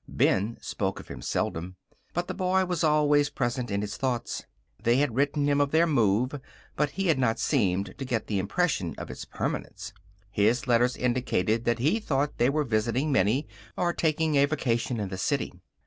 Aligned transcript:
Ben 0.07 0.57
spoke 0.61 0.99
of 0.99 1.09
him 1.09 1.21
seldom, 1.21 1.75
but 2.15 2.27
the 2.27 2.33
boy 2.33 2.65
was 2.65 2.83
always 2.83 3.29
present 3.29 3.69
in 3.69 3.81
his 3.81 3.97
thoughts. 3.97 4.43
They 4.81 4.95
had 4.95 5.13
written 5.13 5.45
him 5.45 5.61
of 5.61 5.69
their 5.69 5.85
move, 5.85 6.41
but 6.75 6.89
he 6.89 7.05
had 7.05 7.19
not 7.19 7.37
seemed 7.37 7.93
to 7.99 8.03
get 8.03 8.25
the 8.25 8.39
impression 8.39 8.95
of 8.97 9.11
its 9.11 9.25
permanence. 9.25 9.93
His 10.31 10.65
letters 10.65 10.97
indicated 10.97 11.65
that 11.65 11.77
he 11.77 11.99
thought 11.99 12.39
they 12.39 12.49
were 12.49 12.63
visiting 12.63 13.11
Minnie, 13.11 13.47
or 13.77 13.93
taking 13.93 14.37
a 14.37 14.45
vacation 14.47 14.99
in 14.99 15.09
the 15.09 15.19
city. 15.19 15.53